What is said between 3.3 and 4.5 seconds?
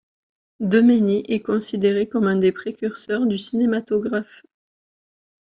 cinématographe.